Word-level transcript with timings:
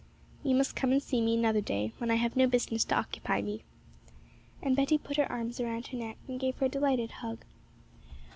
'You 0.43 0.55
must 0.55 0.75
come 0.75 0.91
and 0.93 0.99
see 1.03 1.21
me 1.21 1.37
another 1.37 1.61
day, 1.61 1.93
when 1.99 2.09
I 2.09 2.15
have 2.15 2.35
no 2.35 2.47
business 2.47 2.83
to 2.85 2.95
occupy 2.95 3.39
me.' 3.43 3.61
And 4.59 4.75
Betty 4.75 4.97
put 4.97 5.17
her 5.17 5.31
arms 5.31 5.61
round 5.61 5.85
her 5.89 5.97
neck, 5.97 6.17
and 6.27 6.39
gave 6.39 6.57
her 6.57 6.65
a 6.65 6.69
delighted 6.69 7.11
hug. 7.11 7.45